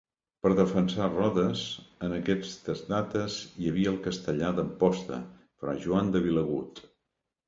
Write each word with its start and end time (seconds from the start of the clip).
Per 0.45 0.51
defensar 0.59 1.07
Rodes, 1.09 1.65
en 2.07 2.15
aquestes 2.15 2.81
dates 2.93 3.35
hi 3.65 3.69
havia 3.73 3.91
el 3.91 3.99
castellà 4.07 4.49
d'Amposta, 4.61 5.21
fra 5.65 5.77
Joan 5.85 6.11
de 6.17 6.23
Vilagut. 6.25 6.83